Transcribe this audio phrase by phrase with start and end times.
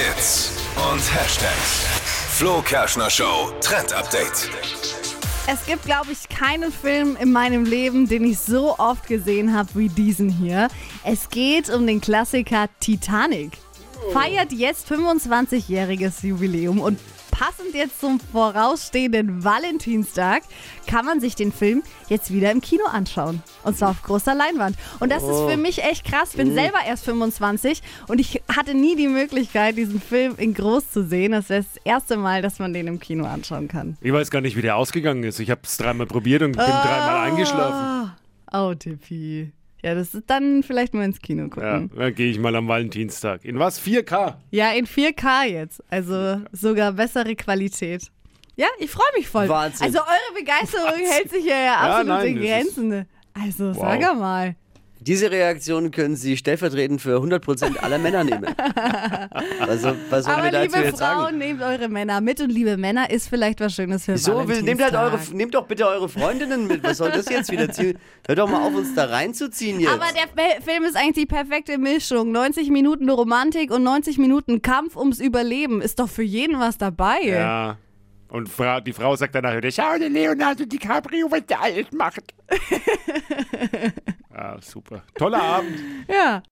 [0.00, 0.52] Hits
[0.90, 1.84] und Hashtags.
[2.38, 4.48] Flo Kerschner Show Trend Update.
[5.46, 9.68] Es gibt, glaube ich, keinen Film in meinem Leben, den ich so oft gesehen habe
[9.74, 10.68] wie diesen hier.
[11.04, 13.58] Es geht um den Klassiker Titanic.
[14.14, 16.98] Feiert jetzt 25-jähriges Jubiläum und
[17.40, 20.42] passend jetzt zum vorausstehenden Valentinstag
[20.86, 23.42] kann man sich den Film jetzt wieder im Kino anschauen.
[23.64, 24.76] Und zwar auf großer Leinwand.
[24.98, 26.32] Und das ist für mich echt krass.
[26.32, 30.90] Ich bin selber erst 25 und ich hatte nie die Möglichkeit, diesen Film in groß
[30.90, 31.32] zu sehen.
[31.32, 33.96] Das wäre das erste Mal, dass man den im Kino anschauen kann.
[34.02, 35.40] Ich weiß gar nicht, wie der ausgegangen ist.
[35.40, 38.12] Ich habe es dreimal probiert und bin dreimal eingeschlafen.
[38.52, 39.50] Oh, Tippi.
[39.82, 41.90] Ja, das ist dann vielleicht mal ins Kino Ja, gucken.
[41.96, 43.44] dann gehe ich mal am Valentinstag.
[43.44, 43.80] In was?
[43.80, 44.36] 4K?
[44.50, 45.82] Ja, in 4K jetzt.
[45.90, 48.02] Also sogar bessere Qualität.
[48.56, 49.48] Ja, ich freue mich voll.
[49.48, 49.86] Wahnsinn.
[49.86, 53.06] Also eure Begeisterung hält sich ja, ja absolut nein, in Grenzen.
[53.32, 53.78] Also Wow.
[54.00, 54.54] sag mal.
[55.00, 58.46] Diese Reaktion können Sie stellvertretend für 100% aller Männer nehmen.
[59.60, 61.38] Also, was sollen wir Aber dazu liebe jetzt Frauen, sagen?
[61.38, 64.94] nehmt eure Männer mit und liebe Männer ist vielleicht was Schönes für So, nehmt, halt
[64.94, 66.82] eure, nehmt doch bitte eure Freundinnen mit.
[66.82, 67.98] Was soll das jetzt wieder ziehen?
[68.26, 69.92] Hört doch mal auf, uns da reinzuziehen jetzt.
[69.92, 72.32] Aber der Film ist eigentlich die perfekte Mischung.
[72.32, 75.80] 90 Minuten Romantik und 90 Minuten Kampf ums Überleben.
[75.80, 77.20] Ist doch für jeden was dabei.
[77.22, 77.76] Ja.
[78.28, 82.22] Und Fra die Frau sagt danach wieder, schau dir Leonardo DiCaprio, was der alt macht.
[84.62, 85.02] super.
[85.14, 85.78] Toller Abend.
[86.08, 86.42] ja.